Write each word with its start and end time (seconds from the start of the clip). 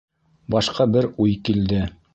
Башҡа 0.55 0.89
бер 0.97 1.11
уй 1.27 1.39
килде!.. 1.51 1.89